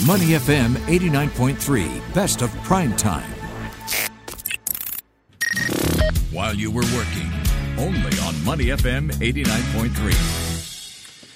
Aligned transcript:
Money 0.00 0.28
FM 0.28 0.74
89.3, 0.86 2.14
best 2.14 2.40
of 2.40 2.50
prime 2.64 2.96
time. 2.96 3.30
While 6.32 6.54
you 6.54 6.70
were 6.70 6.86
working, 6.94 7.30
only 7.76 8.18
on 8.20 8.42
Money 8.42 8.68
FM 8.68 9.12
89.3. 9.12 11.28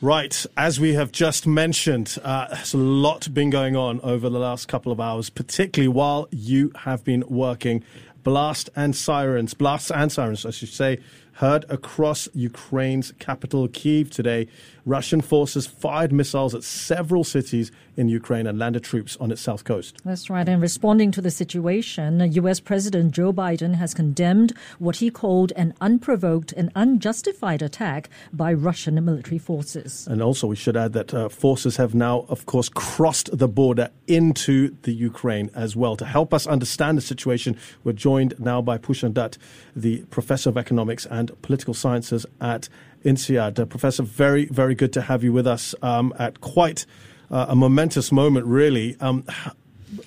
Right, 0.00 0.46
as 0.56 0.80
we 0.80 0.94
have 0.94 1.12
just 1.12 1.46
mentioned, 1.46 2.16
uh, 2.24 2.48
there's 2.48 2.72
a 2.72 2.78
lot 2.78 3.34
been 3.34 3.50
going 3.50 3.76
on 3.76 4.00
over 4.00 4.30
the 4.30 4.38
last 4.38 4.68
couple 4.68 4.90
of 4.90 5.00
hours, 5.00 5.28
particularly 5.28 5.88
while 5.88 6.28
you 6.30 6.72
have 6.76 7.04
been 7.04 7.24
working. 7.28 7.84
Blast 8.24 8.70
and 8.74 8.96
sirens, 8.96 9.52
blasts 9.52 9.90
and 9.90 10.10
sirens, 10.10 10.46
I 10.46 10.50
should 10.50 10.70
say, 10.70 11.00
heard 11.38 11.64
across 11.68 12.28
Ukraine's 12.34 13.12
capital, 13.20 13.68
Kiev, 13.68 14.10
today. 14.10 14.48
Russian 14.84 15.20
forces 15.20 15.68
fired 15.68 16.12
missiles 16.12 16.52
at 16.52 16.64
several 16.64 17.22
cities 17.22 17.70
in 17.96 18.08
Ukraine 18.08 18.46
and 18.46 18.58
landed 18.58 18.82
troops 18.82 19.16
on 19.20 19.30
its 19.30 19.40
south 19.40 19.62
coast. 19.62 19.98
That's 20.04 20.30
right. 20.30 20.48
And 20.48 20.60
responding 20.60 21.12
to 21.12 21.20
the 21.20 21.30
situation, 21.30 22.32
U.S. 22.32 22.58
President 22.58 23.12
Joe 23.12 23.32
Biden 23.32 23.74
has 23.74 23.94
condemned 23.94 24.52
what 24.78 24.96
he 24.96 25.10
called 25.10 25.52
an 25.54 25.74
unprovoked 25.80 26.52
and 26.52 26.72
unjustified 26.74 27.62
attack 27.62 28.08
by 28.32 28.52
Russian 28.52 29.04
military 29.04 29.38
forces. 29.38 30.08
And 30.10 30.22
also, 30.22 30.48
we 30.48 30.56
should 30.56 30.76
add 30.76 30.92
that 30.94 31.14
uh, 31.14 31.28
forces 31.28 31.76
have 31.76 31.94
now, 31.94 32.24
of 32.28 32.46
course, 32.46 32.68
crossed 32.68 33.36
the 33.36 33.48
border 33.48 33.90
into 34.08 34.76
the 34.82 34.92
Ukraine 34.92 35.50
as 35.54 35.76
well. 35.76 35.94
To 35.96 36.04
help 36.04 36.34
us 36.34 36.46
understand 36.46 36.98
the 36.98 37.02
situation, 37.02 37.56
we're 37.84 37.92
joined 37.92 38.34
now 38.40 38.60
by 38.60 38.78
Pushan 38.78 39.12
Dutt, 39.12 39.38
the 39.76 40.04
professor 40.06 40.48
of 40.50 40.56
economics 40.56 41.06
and 41.06 41.27
political 41.42 41.74
sciences 41.74 42.26
at 42.40 42.68
INSEAD. 43.04 43.68
Professor, 43.68 44.02
very, 44.02 44.46
very 44.46 44.74
good 44.74 44.92
to 44.92 45.02
have 45.02 45.22
you 45.24 45.32
with 45.32 45.46
us 45.46 45.74
um, 45.82 46.12
at 46.18 46.40
quite 46.40 46.86
uh, 47.30 47.46
a 47.48 47.56
momentous 47.56 48.10
moment, 48.12 48.46
really. 48.46 48.96
Um, 49.00 49.24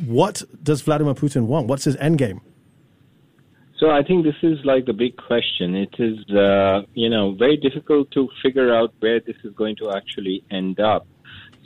what 0.05 0.43
does 0.63 0.81
Vladimir 0.81 1.13
Putin 1.13 1.45
want? 1.45 1.67
What's 1.67 1.85
his 1.85 1.95
end 1.97 2.17
game? 2.17 2.41
So 3.79 3.89
I 3.89 4.03
think 4.03 4.23
this 4.23 4.35
is 4.43 4.59
like 4.63 4.85
the 4.85 4.93
big 4.93 5.17
question. 5.17 5.75
It 5.75 5.95
is, 5.97 6.19
uh, 6.29 6.81
you 6.93 7.09
know, 7.09 7.33
very 7.33 7.57
difficult 7.57 8.11
to 8.11 8.29
figure 8.43 8.73
out 8.73 8.93
where 8.99 9.19
this 9.19 9.35
is 9.43 9.53
going 9.53 9.75
to 9.77 9.91
actually 9.91 10.43
end 10.51 10.79
up. 10.79 11.07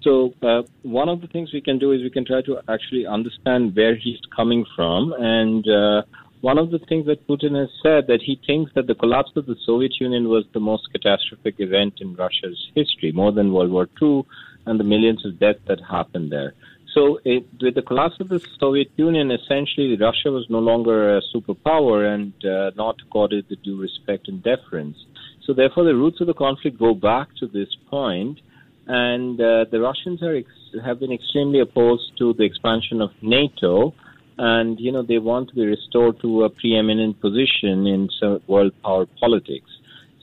So 0.01 0.33
uh, 0.41 0.61
one 0.83 1.09
of 1.09 1.19
the 1.19 1.27
things 1.27 1.51
we 1.51 1.59
can 1.59 1.77
do 1.77 1.91
is 1.91 2.01
we 2.03 2.09
can 2.09 2.23
try 2.23 2.41
to 2.43 2.59
actually 2.69 3.05
understand 3.05 3.75
where 3.75 3.95
he's 3.95 4.19
coming 4.33 4.63
from 4.75 5.13
and 5.13 5.67
uh, 5.67 6.03
one 6.45 6.59
of 6.59 6.69
the 6.69 6.77
things 6.77 7.07
that 7.07 7.27
Putin 7.27 7.59
has 7.59 7.71
said 7.81 8.05
that 8.05 8.21
he 8.21 8.39
thinks 8.45 8.71
that 8.75 8.85
the 8.85 8.93
collapse 8.93 9.31
of 9.35 9.47
the 9.47 9.55
Soviet 9.65 9.93
Union 9.99 10.29
was 10.29 10.45
the 10.53 10.59
most 10.59 10.83
catastrophic 10.91 11.55
event 11.57 11.93
in 12.01 12.15
Russia's 12.15 12.59
history, 12.75 13.11
more 13.11 13.31
than 13.31 13.51
World 13.51 13.71
War 13.71 13.87
II 13.99 14.21
and 14.67 14.79
the 14.79 14.83
millions 14.83 15.25
of 15.25 15.39
deaths 15.39 15.65
that 15.67 15.79
happened 15.81 16.31
there. 16.31 16.53
So, 16.93 17.19
it, 17.25 17.47
with 17.59 17.73
the 17.73 17.81
collapse 17.81 18.17
of 18.19 18.29
the 18.29 18.39
Soviet 18.59 18.91
Union, 18.95 19.31
essentially 19.31 19.97
Russia 19.97 20.29
was 20.29 20.45
no 20.47 20.59
longer 20.59 21.17
a 21.17 21.21
superpower 21.33 22.13
and 22.13 22.31
uh, 22.45 22.69
not 22.77 22.97
accorded 23.01 23.45
the 23.49 23.55
due 23.55 23.81
respect 23.81 24.27
and 24.27 24.43
deference. 24.43 24.97
So, 25.45 25.53
therefore, 25.53 25.85
the 25.85 25.95
roots 25.95 26.21
of 26.21 26.27
the 26.27 26.35
conflict 26.35 26.77
go 26.77 26.93
back 26.93 27.29
to 27.39 27.47
this 27.47 27.71
point, 27.89 28.39
and 28.85 29.41
uh, 29.41 29.65
the 29.71 29.79
Russians 29.81 30.19
ex- 30.21 30.85
have 30.85 30.99
been 30.99 31.11
extremely 31.11 31.59
opposed 31.59 32.15
to 32.19 32.33
the 32.33 32.43
expansion 32.43 33.01
of 33.01 33.09
NATO 33.23 33.95
and 34.37 34.79
you 34.79 34.91
know 34.91 35.01
they 35.01 35.17
want 35.17 35.49
to 35.49 35.55
be 35.55 35.65
restored 35.65 36.19
to 36.21 36.43
a 36.43 36.49
preeminent 36.49 37.19
position 37.21 37.87
in 37.87 38.09
world 38.47 38.73
power 38.83 39.05
politics. 39.19 39.69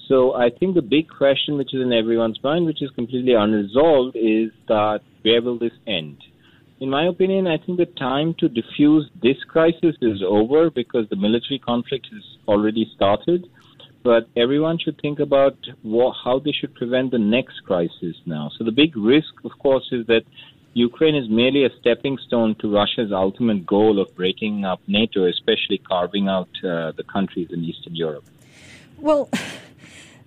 So 0.08 0.34
I 0.34 0.50
think 0.50 0.74
the 0.74 0.82
big 0.82 1.08
question, 1.08 1.56
which 1.56 1.72
is 1.72 1.80
in 1.80 1.92
everyone's 1.92 2.42
mind, 2.42 2.66
which 2.66 2.82
is 2.82 2.90
completely 2.90 3.32
unresolved, 3.32 4.16
is 4.16 4.50
that 4.68 5.00
where 5.22 5.40
will 5.40 5.58
this 5.58 5.72
end? 5.86 6.18
In 6.80 6.90
my 6.90 7.06
opinion, 7.06 7.46
I 7.46 7.58
think 7.58 7.78
the 7.78 7.86
time 7.86 8.34
to 8.40 8.48
diffuse 8.48 9.08
this 9.22 9.42
crisis 9.44 9.94
is 10.02 10.20
over 10.26 10.68
because 10.68 11.08
the 11.08 11.16
military 11.16 11.60
conflict 11.60 12.08
has 12.12 12.24
already 12.48 12.90
started. 12.94 13.48
But 14.02 14.28
everyone 14.36 14.78
should 14.78 15.00
think 15.00 15.20
about 15.20 15.56
what, 15.82 16.16
how 16.24 16.40
they 16.40 16.50
should 16.50 16.74
prevent 16.74 17.12
the 17.12 17.18
next 17.18 17.60
crisis 17.64 18.16
now. 18.26 18.50
So 18.58 18.64
the 18.64 18.72
big 18.72 18.96
risk, 18.96 19.32
of 19.44 19.52
course, 19.60 19.88
is 19.92 20.06
that 20.08 20.24
Ukraine 20.74 21.14
is 21.14 21.28
merely 21.28 21.64
a 21.64 21.70
stepping 21.80 22.18
stone 22.26 22.54
to 22.60 22.72
Russia's 22.72 23.12
ultimate 23.12 23.66
goal 23.66 24.00
of 24.00 24.14
breaking 24.14 24.64
up 24.64 24.80
NATO, 24.86 25.26
especially 25.26 25.78
carving 25.78 26.28
out 26.28 26.48
uh, 26.64 26.92
the 26.92 27.04
countries 27.12 27.48
in 27.50 27.62
Eastern 27.64 27.94
Europe. 27.94 28.24
Well, 28.98 29.28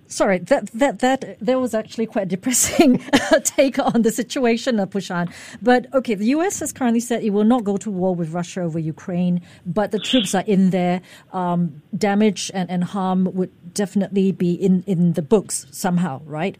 sorry, 0.06 0.38
that 0.38 0.70
that 0.72 1.00
that 1.00 1.38
that 1.40 1.60
was 1.60 1.74
actually 1.74 2.06
quite 2.06 2.22
a 2.22 2.26
depressing 2.26 3.02
take 3.42 3.78
on 3.78 4.02
the 4.02 4.12
situation, 4.12 4.78
uh, 4.78 4.86
Pushan. 4.86 5.32
But 5.60 5.92
okay, 5.92 6.14
the 6.14 6.26
U.S. 6.26 6.60
has 6.60 6.72
currently 6.72 7.00
said 7.00 7.24
it 7.24 7.30
will 7.30 7.44
not 7.44 7.64
go 7.64 7.76
to 7.78 7.90
war 7.90 8.14
with 8.14 8.32
Russia 8.32 8.62
over 8.62 8.78
Ukraine, 8.78 9.40
but 9.64 9.90
the 9.90 9.98
troops 9.98 10.34
are 10.34 10.44
in 10.46 10.70
there. 10.70 11.00
Um, 11.32 11.82
damage 11.96 12.50
and, 12.54 12.70
and 12.70 12.84
harm 12.84 13.32
would 13.34 13.50
definitely 13.74 14.32
be 14.32 14.52
in 14.52 14.84
in 14.86 15.14
the 15.14 15.22
books 15.22 15.66
somehow, 15.70 16.22
right? 16.24 16.56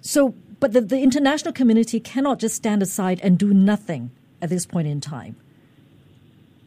So 0.00 0.34
but 0.60 0.72
the, 0.72 0.80
the 0.80 1.00
international 1.00 1.52
community 1.52 1.98
cannot 1.98 2.38
just 2.38 2.54
stand 2.54 2.82
aside 2.82 3.20
and 3.22 3.38
do 3.38 3.52
nothing 3.52 4.10
at 4.40 4.50
this 4.50 4.66
point 4.66 4.86
in 4.86 5.00
time. 5.00 5.36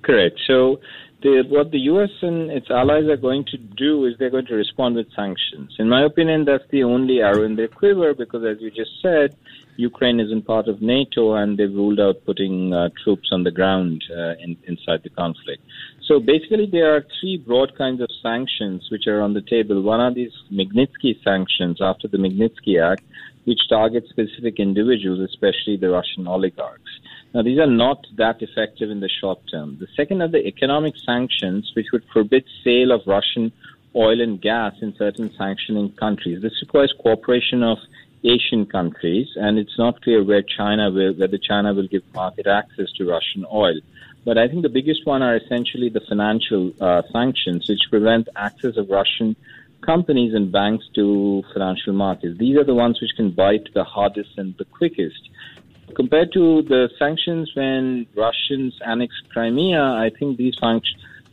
Correct. 0.01 0.39
So, 0.45 0.81
the, 1.21 1.43
what 1.47 1.71
the 1.71 1.79
U.S. 1.79 2.09
and 2.21 2.51
its 2.51 2.69
allies 2.69 3.05
are 3.05 3.15
going 3.15 3.45
to 3.45 3.57
do 3.57 4.05
is 4.05 4.15
they're 4.19 4.29
going 4.29 4.47
to 4.47 4.55
respond 4.55 4.95
with 4.95 5.07
sanctions. 5.15 5.73
In 5.79 5.87
my 5.87 6.03
opinion, 6.03 6.43
that's 6.43 6.65
the 6.69 6.83
only 6.83 7.21
arrow 7.21 7.45
in 7.45 7.55
their 7.55 7.69
quiver 7.69 8.13
because, 8.13 8.43
as 8.43 8.57
you 8.59 8.69
just 8.69 8.91
said, 9.01 9.33
Ukraine 9.77 10.19
isn't 10.19 10.45
part 10.45 10.67
of 10.67 10.81
NATO 10.81 11.33
and 11.33 11.57
they've 11.57 11.73
ruled 11.73 12.01
out 12.01 12.25
putting 12.25 12.73
uh, 12.73 12.89
troops 13.03 13.29
on 13.31 13.43
the 13.43 13.51
ground 13.51 14.03
uh, 14.11 14.33
in, 14.41 14.57
inside 14.67 15.01
the 15.03 15.09
conflict. 15.09 15.63
So 16.05 16.19
basically, 16.19 16.67
there 16.69 16.93
are 16.93 17.05
three 17.21 17.37
broad 17.37 17.75
kinds 17.77 18.01
of 18.01 18.09
sanctions 18.21 18.89
which 18.91 19.07
are 19.07 19.21
on 19.21 19.33
the 19.33 19.41
table. 19.41 19.81
One 19.81 20.01
are 20.01 20.13
these 20.13 20.33
Magnitsky 20.51 21.23
sanctions 21.23 21.79
after 21.81 22.09
the 22.09 22.17
Magnitsky 22.17 22.83
Act, 22.83 23.03
which 23.45 23.67
target 23.69 24.05
specific 24.09 24.59
individuals, 24.59 25.19
especially 25.19 25.77
the 25.77 25.89
Russian 25.89 26.27
oligarchs. 26.27 26.91
Now, 27.33 27.41
these 27.41 27.59
are 27.59 27.67
not 27.67 28.05
that 28.17 28.41
effective 28.41 28.91
in 28.91 28.99
the 28.99 29.09
short 29.09 29.39
term. 29.51 29.77
The 29.79 29.87
second 29.95 30.21
are 30.21 30.27
the 30.27 30.45
economic 30.45 30.93
sanctions, 30.97 31.71
which 31.75 31.87
would 31.91 32.03
forbid 32.13 32.45
sale 32.63 32.91
of 32.91 33.01
Russian 33.07 33.51
oil 33.95 34.21
and 34.21 34.41
gas 34.41 34.73
in 34.81 34.95
certain 34.95 35.31
sanctioning 35.35 35.91
countries. 35.93 36.41
This 36.41 36.61
requires 36.61 36.93
cooperation 36.99 37.63
of 37.63 37.77
Asian 38.23 38.65
countries, 38.65 39.27
and 39.35 39.57
it's 39.57 39.77
not 39.77 40.01
clear 40.01 40.23
where 40.23 40.41
China 40.41 40.89
will, 40.91 41.13
whether 41.13 41.37
China 41.37 41.73
will 41.73 41.87
give 41.87 42.03
market 42.13 42.47
access 42.47 42.91
to 42.97 43.05
Russian 43.05 43.45
oil. 43.51 43.79
But 44.25 44.37
I 44.37 44.47
think 44.47 44.61
the 44.61 44.69
biggest 44.69 45.05
one 45.05 45.21
are 45.21 45.35
essentially 45.35 45.89
the 45.89 45.99
financial 46.07 46.71
uh, 46.79 47.01
sanctions, 47.11 47.67
which 47.67 47.81
prevent 47.89 48.29
access 48.35 48.77
of 48.77 48.89
Russian 48.89 49.35
companies 49.85 50.33
and 50.33 50.51
banks 50.51 50.85
to 50.95 51.43
financial 51.53 51.93
markets. 51.93 52.37
These 52.37 52.57
are 52.57 52.63
the 52.63 52.73
ones 52.73 52.99
which 53.01 53.11
can 53.15 53.31
bite 53.31 53.67
the 53.73 53.83
hardest 53.83 54.31
and 54.37 54.55
the 54.57 54.65
quickest. 54.65 55.29
Compared 55.95 56.31
to 56.33 56.63
the 56.63 56.89
sanctions 56.97 57.51
when 57.53 58.07
Russians 58.15 58.73
annexed 58.85 59.29
Crimea, 59.31 59.81
I 59.81 60.09
think 60.17 60.37
these 60.37 60.55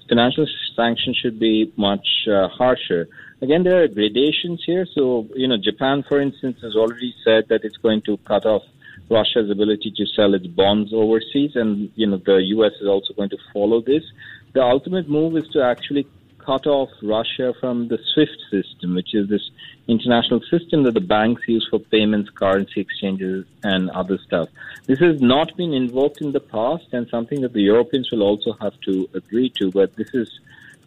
financial 0.09 0.47
sanctions 0.77 1.17
should 1.17 1.39
be 1.39 1.73
much 1.77 2.07
uh, 2.29 2.49
harsher. 2.49 3.09
Again, 3.41 3.63
there 3.63 3.83
are 3.83 3.89
gradations 3.89 4.63
here. 4.67 4.87
So, 4.95 5.27
you 5.35 5.49
know, 5.49 5.57
Japan, 5.57 6.05
for 6.07 6.21
instance, 6.21 6.59
has 6.63 6.75
already 6.75 7.15
said 7.25 7.45
that 7.49 7.65
it's 7.65 7.79
going 7.79 8.03
to 8.03 8.19
cut 8.19 8.45
off 8.45 8.63
Russia's 9.11 9.51
ability 9.51 9.93
to 9.97 10.07
sell 10.07 10.35
its 10.35 10.47
bonds 10.47 10.93
overseas, 10.93 11.53
and 11.57 11.91
you 11.97 12.07
know 12.07 12.19
the 12.25 12.37
U.S. 12.57 12.73
is 12.81 12.87
also 12.87 13.13
going 13.13 13.31
to 13.31 13.39
follow 13.53 13.81
this. 13.81 14.05
The 14.53 14.63
ultimate 14.63 15.09
move 15.09 15.37
is 15.37 15.49
to 15.49 15.63
actually 15.63 16.07
cut 16.51 16.67
off 16.67 16.91
Russia 17.01 17.55
from 17.61 17.87
the 17.87 17.99
SWIFT 18.13 18.41
system, 18.51 18.97
which 18.97 19.15
is 19.15 19.29
this 19.29 19.47
international 19.87 20.41
system 20.51 20.83
that 20.83 20.95
the 20.95 21.07
banks 21.17 21.43
use 21.47 21.65
for 21.71 21.79
payments, 21.79 22.29
currency 22.31 22.81
exchanges, 22.81 23.47
and 23.63 23.89
other 23.91 24.19
stuff. 24.27 24.49
This 24.87 24.99
has 24.99 25.21
not 25.21 25.57
been 25.57 25.73
invoked 25.73 26.21
in 26.21 26.33
the 26.33 26.41
past, 26.41 26.89
and 26.93 27.09
something 27.09 27.41
that 27.43 27.53
the 27.53 27.63
Europeans 27.63 28.11
will 28.11 28.25
also 28.31 28.53
have 28.65 28.77
to 28.87 29.09
agree 29.15 29.51
to. 29.59 29.71
But 29.71 29.95
this 29.95 30.13
is 30.13 30.29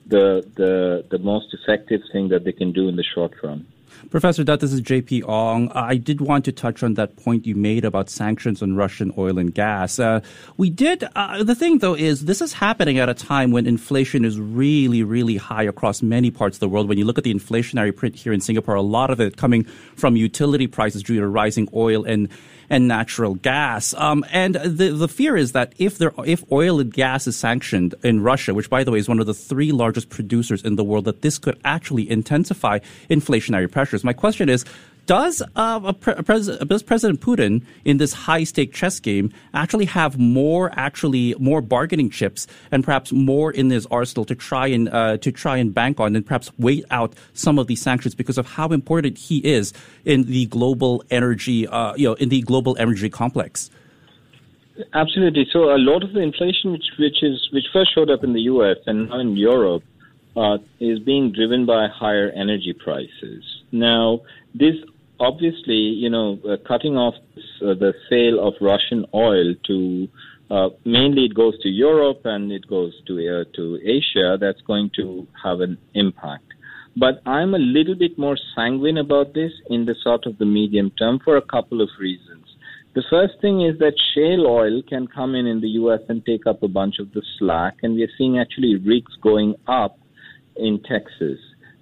the 0.06 0.26
the 0.62 0.74
the 1.14 1.20
most 1.32 1.48
effective 1.58 2.02
thing 2.12 2.26
that 2.34 2.44
they 2.44 2.56
can 2.62 2.72
do 2.74 2.90
in 2.90 2.96
the 2.98 3.08
short 3.14 3.34
run. 3.42 3.66
Professor 4.10 4.44
Dutt, 4.44 4.60
this 4.60 4.74
is 4.74 4.82
JP 4.82 5.28
Ong. 5.28 5.72
I 5.74 5.98
did 5.98 6.22
want 6.22 6.46
to 6.46 6.52
touch 6.52 6.84
on 6.84 6.96
that 6.96 7.16
point 7.18 7.48
you 7.48 7.56
made 7.56 7.86
about 7.86 8.10
sanctions 8.10 8.62
on 8.62 8.76
Russian 8.76 9.12
oil 9.18 9.40
and 9.40 9.54
gas. 9.54 9.98
Uh, 9.98 10.22
we 10.58 10.70
did, 10.70 11.04
uh, 11.16 11.44
the 11.44 11.56
thing 11.56 11.80
though 11.80 11.96
is 11.96 12.26
this 12.26 12.42
is 12.42 12.54
happening 12.54 13.00
at 13.00 13.10
a 13.10 13.14
time 13.14 13.52
when 13.52 13.66
inflation 13.66 14.26
is 14.26 14.40
really, 14.40 15.04
really 15.04 15.38
high 15.38 15.64
across 15.64 16.02
many 16.02 16.32
parts 16.32 16.58
of 16.58 16.60
the 16.60 16.70
world. 16.70 16.88
When 16.88 16.98
you 16.98 17.06
look 17.06 17.18
at 17.18 17.24
the 17.24 17.34
inflationary 17.34 17.96
print 17.96 18.16
here 18.16 18.34
in 18.34 18.42
Singapore, 18.42 18.76
a 18.76 18.82
lot 18.82 19.10
of 19.10 19.20
it 19.20 19.38
coming 19.38 19.64
from 19.96 20.16
utility 20.16 20.68
prices 20.68 21.04
due 21.04 21.20
to 21.20 21.28
rising 21.28 21.68
oil 21.74 22.04
and 22.04 22.30
and 22.70 22.88
natural 22.88 23.36
gas. 23.36 23.94
Um, 23.96 24.26
and 24.32 24.56
the 24.56 24.90
the 24.90 25.08
fear 25.08 25.36
is 25.38 25.52
that 25.52 25.74
if 25.78 25.98
there 25.98 26.14
if 26.26 26.44
oil 26.52 26.80
and 26.80 26.92
gas 26.92 27.28
is 27.28 27.36
sanctioned 27.36 27.96
in 28.04 28.22
Russia, 28.22 28.54
which 28.54 28.70
by 28.70 28.84
the 28.84 28.92
way 28.92 29.00
is 29.00 29.08
one 29.08 29.20
of 29.20 29.26
the 29.26 29.34
three 29.34 29.72
largest 29.72 30.10
producers 30.10 30.64
in 30.64 30.76
the 30.76 30.84
world, 30.84 31.06
that 31.06 31.22
this 31.22 31.38
could 31.38 31.60
actually 31.64 32.10
intensify 32.10 32.80
inflationary 33.10 33.72
pressures. 33.94 34.04
My 34.04 34.14
question 34.14 34.50
is. 34.50 34.66
does 35.06 35.44
uh, 35.58 35.92
pre- 35.92 36.16
pres- 36.24 36.58
does 36.66 36.82
President 36.82 37.20
Putin 37.20 37.62
in 37.84 37.98
this 37.98 38.14
high 38.14 38.46
stake 38.46 38.74
chess 38.74 39.02
game 39.02 39.30
actually 39.54 39.84
have 39.84 40.18
more 40.18 40.72
actually 40.78 41.36
more 41.40 41.62
bargaining 41.62 42.10
chips 42.10 42.48
and 42.72 42.86
perhaps 42.86 43.12
more 43.12 43.52
in 43.52 43.70
his 43.70 43.86
arsenal 43.92 44.24
to 44.24 44.34
try 44.34 44.66
and 44.68 44.88
uh, 44.88 45.18
to 45.18 45.30
try 45.30 45.58
and 45.58 45.74
bank 45.74 46.00
on 46.00 46.16
and 46.16 46.26
perhaps 46.26 46.50
wait 46.58 46.86
out 46.90 47.14
some 47.34 47.60
of 47.60 47.68
these 47.68 47.82
sanctions 47.82 48.16
because 48.16 48.38
of 48.38 48.46
how 48.58 48.70
important 48.70 49.18
he 49.18 49.40
is 49.40 49.74
in 50.06 50.24
the 50.24 50.46
global 50.46 51.04
energy 51.12 51.68
uh, 51.68 51.94
you 51.98 52.08
know 52.08 52.16
in 52.24 52.30
the 52.30 52.42
global 52.42 52.74
energy 52.80 53.10
complex. 53.10 53.70
Absolutely. 54.94 55.46
So 55.52 55.60
a 55.76 55.82
lot 55.92 56.02
of 56.04 56.14
the 56.14 56.22
inflation, 56.22 56.72
which 56.72 56.88
which 56.98 57.20
is 57.22 57.38
which 57.52 57.68
first 57.74 57.94
showed 57.94 58.10
up 58.10 58.24
in 58.24 58.32
the 58.32 58.44
U.S. 58.54 58.78
and 58.88 59.10
now 59.10 59.20
in 59.20 59.36
Europe, 59.36 59.84
uh, 60.36 60.58
is 60.80 61.00
being 61.00 61.32
driven 61.32 61.66
by 61.66 61.88
higher 61.88 62.30
energy 62.44 62.74
prices. 62.74 63.44
Now, 63.74 64.22
this 64.54 64.76
obviously, 65.20 65.74
you 65.74 66.10
know, 66.10 66.40
uh, 66.48 66.58
cutting 66.68 66.96
off 66.96 67.16
uh, 67.36 67.74
the 67.74 67.94
sale 68.10 68.46
of 68.48 68.54
Russian 68.62 69.06
oil 69.14 69.56
to 69.68 70.08
uh, 70.52 70.70
mainly 70.86 71.26
it 71.26 71.34
goes 71.34 71.60
to 71.64 71.70
Europe 71.70 72.22
and 72.26 72.52
it 72.52 72.68
goes 72.68 72.94
to 73.08 73.14
uh, 73.14 73.44
to 73.56 73.80
Asia. 73.84 74.38
That's 74.40 74.62
going 74.62 74.92
to 74.98 75.28
have 75.44 75.62
an 75.62 75.78
impact. 75.96 76.46
But 76.96 77.24
I'm 77.26 77.56
a 77.56 77.58
little 77.58 77.96
bit 77.96 78.20
more 78.20 78.38
sanguine 78.56 79.00
about 79.00 79.34
this 79.34 79.52
in 79.72 79.86
the 79.86 79.96
sort 80.04 80.28
of 80.28 80.38
the 80.38 80.46
medium 80.46 80.92
term 80.92 81.20
for 81.24 81.38
a 81.38 81.42
couple 81.42 81.82
of 81.82 81.90
reasons. 82.00 82.46
The 82.94 83.04
first 83.10 83.42
thing 83.42 83.62
is 83.62 83.80
that 83.80 83.94
shale 84.14 84.46
oil 84.46 84.84
can 84.88 85.08
come 85.08 85.34
in 85.34 85.48
in 85.48 85.62
the 85.62 85.70
U.S. 85.82 86.02
and 86.10 86.24
take 86.24 86.46
up 86.46 86.62
a 86.62 86.68
bunch 86.68 87.00
of 87.00 87.12
the 87.14 87.24
slack, 87.40 87.78
and 87.82 87.96
we 87.96 88.04
are 88.04 88.16
seeing 88.20 88.38
actually 88.38 88.76
rigs 88.76 89.14
going 89.24 89.56
up 89.68 89.98
in 90.56 90.80
Texas. 90.84 91.40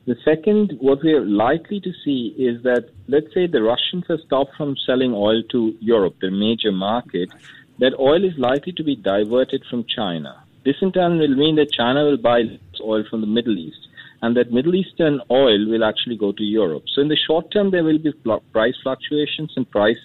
The 0.07 0.15
second, 0.25 0.77
what 0.79 1.03
we 1.03 1.13
are 1.13 1.23
likely 1.23 1.79
to 1.79 1.91
see 2.03 2.33
is 2.37 2.63
that, 2.63 2.89
let's 3.07 3.31
say 3.35 3.45
the 3.45 3.61
Russians 3.61 4.05
have 4.07 4.19
stopped 4.25 4.55
from 4.57 4.75
selling 4.85 5.13
oil 5.13 5.43
to 5.51 5.75
Europe, 5.79 6.15
their 6.21 6.31
major 6.31 6.71
market, 6.71 7.29
that 7.77 7.93
oil 7.99 8.23
is 8.23 8.35
likely 8.37 8.73
to 8.73 8.83
be 8.83 8.95
diverted 8.95 9.63
from 9.69 9.85
China. 9.85 10.43
This 10.65 10.75
in 10.81 10.91
turn 10.91 11.19
will 11.19 11.35
mean 11.35 11.55
that 11.57 11.71
China 11.71 12.03
will 12.03 12.17
buy 12.17 12.59
oil 12.83 13.03
from 13.09 13.21
the 13.21 13.27
Middle 13.27 13.57
East, 13.57 13.87
and 14.23 14.35
that 14.37 14.51
Middle 14.51 14.73
Eastern 14.73 15.21
oil 15.29 15.69
will 15.69 15.83
actually 15.83 16.17
go 16.17 16.31
to 16.31 16.43
Europe. 16.43 16.83
So 16.93 17.01
in 17.01 17.07
the 17.07 17.17
short 17.27 17.51
term, 17.51 17.69
there 17.69 17.83
will 17.83 17.99
be 17.99 18.11
price 18.51 18.75
fluctuations 18.81 19.53
and 19.55 19.69
price 19.69 19.97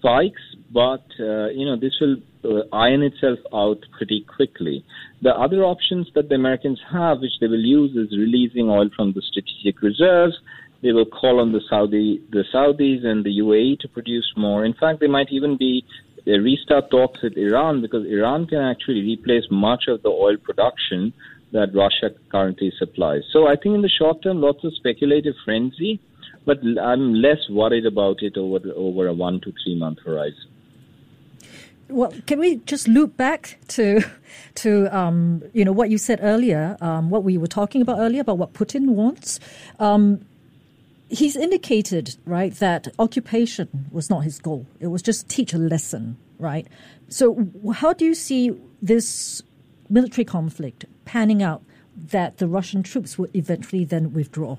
spikes, 0.00 0.40
but 0.72 1.04
uh, 1.20 1.48
you 1.50 1.64
know 1.66 1.76
this 1.76 1.94
will 2.00 2.16
uh, 2.44 2.62
iron 2.72 3.02
itself 3.02 3.38
out 3.52 3.78
pretty 3.96 4.24
quickly. 4.36 4.84
The 5.22 5.30
other 5.30 5.62
options 5.62 6.08
that 6.14 6.28
the 6.28 6.34
Americans 6.34 6.80
have, 6.90 7.20
which 7.20 7.38
they 7.40 7.46
will 7.46 7.64
use, 7.64 7.92
is 7.96 8.16
releasing 8.16 8.68
oil 8.68 8.88
from 8.96 9.12
the 9.12 9.22
strategic 9.22 9.82
reserves. 9.82 10.34
They 10.82 10.92
will 10.92 11.04
call 11.04 11.40
on 11.40 11.52
the 11.52 11.60
Saudi, 11.68 12.22
the 12.30 12.44
Saudis 12.52 13.04
and 13.04 13.22
the 13.22 13.38
UAE 13.44 13.80
to 13.80 13.88
produce 13.88 14.32
more. 14.36 14.64
In 14.64 14.72
fact, 14.72 15.00
they 15.00 15.06
might 15.06 15.28
even 15.30 15.58
be 15.58 15.84
uh, 16.26 16.32
restart 16.38 16.90
talks 16.90 17.20
with 17.22 17.36
Iran 17.36 17.82
because 17.82 18.06
Iran 18.06 18.46
can 18.46 18.62
actually 18.62 19.02
replace 19.02 19.44
much 19.50 19.84
of 19.88 20.02
the 20.02 20.08
oil 20.08 20.36
production 20.42 21.12
that 21.52 21.74
Russia 21.74 22.14
currently 22.30 22.72
supplies. 22.78 23.22
So 23.32 23.46
I 23.46 23.56
think 23.56 23.74
in 23.74 23.82
the 23.82 23.90
short 23.90 24.22
term, 24.22 24.40
lots 24.40 24.64
of 24.64 24.74
speculative 24.76 25.34
frenzy 25.44 26.00
but 26.44 26.58
I'm 26.80 27.14
less 27.14 27.48
worried 27.48 27.86
about 27.86 28.22
it 28.22 28.36
over 28.36 28.60
over 28.74 29.06
a 29.06 29.14
one 29.14 29.40
to 29.42 29.52
three 29.62 29.76
month 29.78 29.98
horizon. 30.04 30.48
Well, 31.88 32.12
can 32.26 32.38
we 32.38 32.56
just 32.66 32.86
loop 32.86 33.16
back 33.16 33.58
to 33.68 34.02
to 34.56 34.96
um, 34.96 35.42
you 35.52 35.64
know 35.64 35.72
what 35.72 35.90
you 35.90 35.98
said 35.98 36.20
earlier, 36.22 36.76
um, 36.80 37.10
what 37.10 37.24
we 37.24 37.36
were 37.36 37.48
talking 37.48 37.82
about 37.82 37.98
earlier 37.98 38.20
about 38.20 38.38
what 38.38 38.52
Putin 38.52 38.90
wants. 38.90 39.40
Um, 39.78 40.24
he's 41.08 41.36
indicated 41.36 42.16
right 42.24 42.54
that 42.54 42.88
occupation 42.98 43.86
was 43.90 44.08
not 44.08 44.20
his 44.20 44.38
goal; 44.38 44.66
it 44.78 44.86
was 44.88 45.02
just 45.02 45.28
teach 45.28 45.52
a 45.52 45.58
lesson, 45.58 46.16
right? 46.38 46.66
So, 47.08 47.48
how 47.74 47.92
do 47.92 48.04
you 48.04 48.14
see 48.14 48.52
this 48.80 49.42
military 49.88 50.24
conflict 50.24 50.84
panning 51.04 51.42
out? 51.42 51.62
That 51.96 52.38
the 52.38 52.48
Russian 52.48 52.82
troops 52.82 53.18
would 53.18 53.34
eventually 53.36 53.84
then 53.84 54.14
withdraw. 54.14 54.56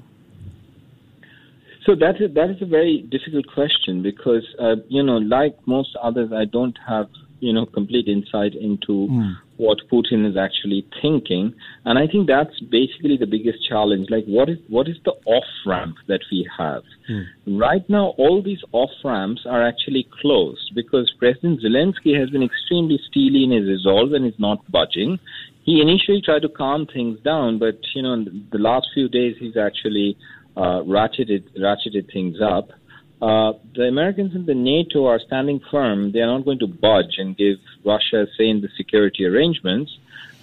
So 1.86 1.96
that 1.96 2.22
is 2.22 2.34
that 2.36 2.52
is 2.52 2.62
a 2.62 2.66
very 2.66 3.08
difficult 3.10 3.46
question 3.54 4.04
because 4.04 4.46
uh, 4.60 4.76
you 4.88 5.02
know, 5.02 5.18
like 5.18 5.56
most 5.66 5.96
others, 6.02 6.32
I 6.32 6.46
don't 6.46 6.78
have 6.88 7.08
you 7.40 7.52
know 7.52 7.66
complete 7.66 8.08
insight 8.08 8.54
into 8.54 9.08
mm. 9.10 9.34
what 9.58 9.80
Putin 9.92 10.30
is 10.30 10.38
actually 10.38 10.86
thinking, 11.02 11.56
and 11.86 11.98
I 11.98 12.06
think 12.06 12.28
that's 12.28 12.60
basically 12.60 13.18
the 13.18 13.26
biggest 13.26 13.68
challenge. 13.68 14.10
Like, 14.12 14.26
what 14.26 14.48
is 14.48 14.60
what 14.68 14.88
is 14.88 14.98
the 15.06 15.14
off 15.26 15.50
ramp 15.66 15.96
that 16.08 16.22
we 16.32 16.48
have 16.56 16.84
mm. 17.10 17.26
right 17.60 17.88
now? 17.90 18.14
All 18.20 18.44
these 18.44 18.62
off 18.74 18.92
ramps 19.04 19.42
are 19.50 19.68
actually 19.68 20.08
closed 20.22 20.72
because 20.76 21.12
President 21.18 21.62
Zelensky 21.62 22.18
has 22.20 22.30
been 22.30 22.44
extremely 22.44 23.00
steely 23.10 23.44
in 23.44 23.52
his 23.52 23.68
resolve 23.68 24.14
and 24.14 24.26
is 24.28 24.40
not 24.40 24.60
budging. 24.72 25.18
He 25.64 25.82
initially 25.82 26.22
tried 26.24 26.42
to 26.42 26.50
calm 26.50 26.88
things 26.88 27.20
down, 27.22 27.58
but 27.58 27.80
you 27.96 28.04
know, 28.04 28.24
the 28.24 28.58
last 28.58 28.88
few 28.94 29.10
days 29.10 29.36
he's 29.40 29.58
actually 29.58 30.16
uh, 30.62 30.82
ratcheted 30.98 31.44
ratcheted 31.68 32.06
things 32.16 32.38
up. 32.56 32.68
Uh, 33.22 33.54
the 33.76 33.84
Americans 33.84 34.32
and 34.34 34.46
the 34.46 34.60
NATO 34.74 35.06
are 35.06 35.20
standing 35.20 35.60
firm. 35.72 36.12
They 36.12 36.22
are 36.26 36.32
not 36.36 36.46
going 36.46 36.60
to 36.60 36.68
budge 36.68 37.16
and 37.18 37.38
give 37.38 37.58
Russia 37.86 38.20
say 38.38 38.48
in 38.54 38.62
the 38.62 38.70
security 38.78 39.26
arrangements. 39.26 39.92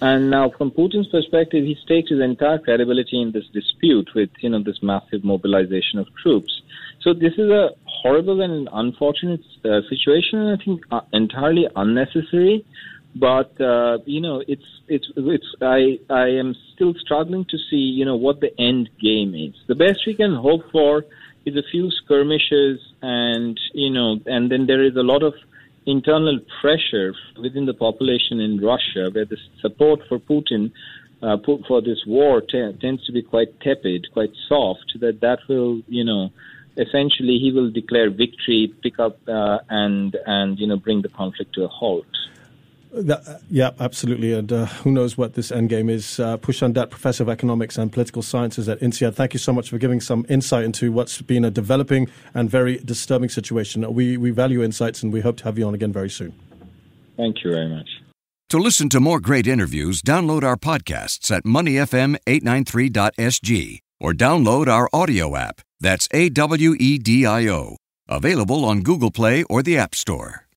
And 0.00 0.30
now, 0.30 0.50
from 0.56 0.70
Putin's 0.70 1.08
perspective, 1.08 1.64
he 1.64 1.76
stakes 1.84 2.10
his 2.10 2.20
entire 2.20 2.58
credibility 2.58 3.20
in 3.20 3.32
this 3.32 3.48
dispute 3.52 4.08
with, 4.14 4.30
you 4.40 4.50
know, 4.50 4.62
this 4.62 4.80
massive 4.80 5.24
mobilization 5.24 5.98
of 5.98 6.06
troops. 6.22 6.62
So 7.00 7.14
this 7.14 7.34
is 7.34 7.50
a 7.50 7.70
horrible 7.84 8.40
and 8.40 8.68
unfortunate 8.72 9.40
uh, 9.64 9.80
situation, 9.88 10.38
and 10.38 10.60
I 10.60 10.64
think 10.64 10.82
uh, 10.92 11.00
entirely 11.12 11.66
unnecessary. 11.74 12.64
But 13.18 13.60
uh, 13.60 13.98
you 14.04 14.20
know, 14.20 14.42
it's 14.46 14.68
it's 14.86 15.08
it's 15.16 15.46
I 15.60 15.98
I 16.10 16.28
am 16.42 16.54
still 16.74 16.94
struggling 17.00 17.44
to 17.46 17.58
see 17.70 17.84
you 17.98 18.04
know 18.04 18.16
what 18.16 18.40
the 18.40 18.52
end 18.60 18.90
game 19.00 19.34
is. 19.34 19.54
The 19.66 19.74
best 19.74 20.00
we 20.06 20.14
can 20.14 20.34
hope 20.34 20.70
for 20.70 21.04
is 21.44 21.56
a 21.56 21.62
few 21.70 21.90
skirmishes, 21.90 22.80
and 23.02 23.58
you 23.72 23.90
know, 23.90 24.20
and 24.26 24.50
then 24.50 24.66
there 24.66 24.84
is 24.84 24.96
a 24.96 25.02
lot 25.02 25.22
of 25.22 25.34
internal 25.86 26.38
pressure 26.60 27.14
within 27.40 27.64
the 27.66 27.74
population 27.74 28.40
in 28.40 28.60
Russia, 28.60 29.10
where 29.10 29.24
the 29.24 29.38
support 29.62 30.00
for 30.08 30.18
Putin 30.18 30.70
uh, 31.22 31.38
for 31.66 31.80
this 31.80 32.04
war 32.06 32.40
t- 32.40 32.72
tends 32.80 33.04
to 33.06 33.12
be 33.12 33.22
quite 33.22 33.58
tepid, 33.60 34.06
quite 34.12 34.32
soft. 34.48 34.96
That 35.00 35.20
that 35.22 35.40
will 35.48 35.80
you 35.88 36.04
know 36.04 36.30
essentially 36.76 37.38
he 37.38 37.50
will 37.52 37.70
declare 37.70 38.10
victory, 38.10 38.72
pick 38.82 38.98
up 39.00 39.18
uh, 39.26 39.58
and 39.68 40.16
and 40.26 40.58
you 40.58 40.66
know 40.66 40.76
bring 40.76 41.02
the 41.02 41.08
conflict 41.08 41.54
to 41.54 41.64
a 41.64 41.68
halt. 41.68 42.06
That, 42.92 43.40
yeah, 43.50 43.70
absolutely. 43.80 44.32
And 44.32 44.52
uh, 44.52 44.66
who 44.66 44.90
knows 44.90 45.16
what 45.18 45.34
this 45.34 45.50
endgame 45.50 45.90
is. 45.90 46.18
Uh, 46.18 46.38
Pushan 46.38 46.72
Dutt, 46.72 46.90
Professor 46.90 47.22
of 47.22 47.28
Economics 47.28 47.78
and 47.78 47.92
Political 47.92 48.22
Sciences 48.22 48.68
at 48.68 48.80
INSEAD, 48.80 49.14
thank 49.14 49.34
you 49.34 49.38
so 49.38 49.52
much 49.52 49.70
for 49.70 49.78
giving 49.78 50.00
some 50.00 50.26
insight 50.28 50.64
into 50.64 50.90
what's 50.90 51.22
been 51.22 51.44
a 51.44 51.50
developing 51.50 52.08
and 52.34 52.50
very 52.50 52.78
disturbing 52.78 53.28
situation. 53.28 53.84
We, 53.92 54.16
we 54.16 54.30
value 54.30 54.62
insights 54.62 55.02
and 55.02 55.12
we 55.12 55.20
hope 55.20 55.36
to 55.38 55.44
have 55.44 55.58
you 55.58 55.66
on 55.66 55.74
again 55.74 55.92
very 55.92 56.10
soon. 56.10 56.32
Thank 57.16 57.44
you 57.44 57.52
very 57.52 57.68
much. 57.68 57.88
To 58.50 58.58
listen 58.58 58.88
to 58.90 59.00
more 59.00 59.18
great 59.20 59.46
interviews, 59.46 60.00
download 60.00 60.42
our 60.42 60.56
podcasts 60.56 61.30
at 61.30 61.44
moneyfm893.sg 61.44 63.78
or 64.00 64.14
download 64.14 64.68
our 64.68 64.88
audio 64.92 65.36
app. 65.36 65.60
That's 65.80 66.08
A 66.12 66.28
W 66.30 66.74
E 66.80 66.98
D 66.98 67.26
I 67.26 67.46
O. 67.48 67.76
Available 68.08 68.64
on 68.64 68.80
Google 68.80 69.10
Play 69.10 69.42
or 69.44 69.62
the 69.62 69.76
App 69.76 69.94
Store. 69.94 70.47